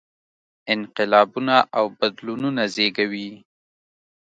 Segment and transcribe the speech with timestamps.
[0.73, 3.29] انقلابونه او بدلونونه زېږوي.